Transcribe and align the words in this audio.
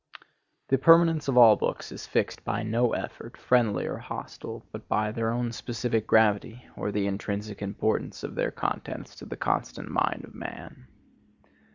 The 0.69 0.79
permanence 0.79 1.27
of 1.27 1.37
all 1.37 1.55
books 1.55 1.91
is 1.91 2.07
fixed 2.07 2.43
by 2.43 2.63
no 2.63 2.93
effort, 2.93 3.37
friendly 3.37 3.85
or 3.85 3.99
hostile, 3.99 4.65
but 4.71 4.87
by 4.87 5.11
their 5.11 5.29
own 5.29 5.51
specific 5.51 6.07
gravity, 6.07 6.67
or 6.75 6.91
the 6.91 7.05
intrinsic 7.05 7.61
importance 7.61 8.23
of 8.23 8.33
their 8.33 8.49
contents 8.49 9.13
to 9.17 9.25
the 9.27 9.37
constant 9.37 9.89
mind 9.91 10.23
of 10.23 10.33
man. 10.33 10.87